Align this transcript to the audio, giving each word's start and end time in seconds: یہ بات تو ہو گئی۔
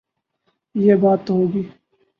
یہ 0.75 0.95
بات 0.95 1.19
تو 1.27 1.33
ہو 1.33 1.45
گئی۔ 1.53 1.63